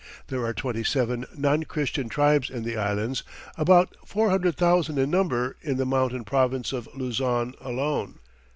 There 0.29 0.43
are 0.43 0.51
twenty 0.51 0.83
seven 0.83 1.27
non 1.37 1.61
Christian 1.65 2.09
tribes 2.09 2.49
in 2.49 2.63
the 2.63 2.75
Islands 2.75 3.21
about 3.55 3.95
four 4.03 4.31
hundred 4.31 4.57
thousand 4.57 4.97
in 4.97 5.11
number 5.11 5.57
in 5.61 5.77
the 5.77 5.85
Mountain 5.85 6.23
Province 6.23 6.73
of 6.73 6.89
Luzon 6.95 7.53
alone. 7.61 8.17